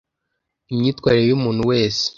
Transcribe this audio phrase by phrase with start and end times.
[0.71, 2.05] imyitwarire y’umuntu, wese